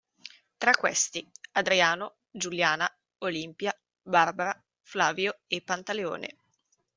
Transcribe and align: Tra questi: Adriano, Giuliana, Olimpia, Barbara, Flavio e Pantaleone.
Tra 0.57 0.71
questi: 0.71 1.29
Adriano, 1.51 2.21
Giuliana, 2.31 2.91
Olimpia, 3.19 3.71
Barbara, 4.01 4.59
Flavio 4.81 5.41
e 5.45 5.61
Pantaleone. 5.61 6.37